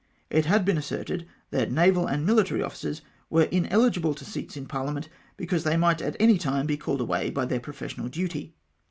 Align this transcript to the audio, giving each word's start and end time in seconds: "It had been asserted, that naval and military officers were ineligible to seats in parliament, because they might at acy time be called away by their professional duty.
"It 0.31 0.47
had 0.47 0.65
been 0.65 0.79
asserted, 0.79 1.27
that 1.51 1.71
naval 1.71 2.07
and 2.07 2.25
military 2.25 2.63
officers 2.63 3.03
were 3.29 3.43
ineligible 3.43 4.15
to 4.15 4.25
seats 4.25 4.57
in 4.57 4.65
parliament, 4.65 5.09
because 5.37 5.63
they 5.63 5.77
might 5.77 6.01
at 6.01 6.17
acy 6.19 6.39
time 6.39 6.65
be 6.65 6.75
called 6.75 7.01
away 7.01 7.29
by 7.29 7.45
their 7.45 7.59
professional 7.59 8.07
duty. 8.09 8.55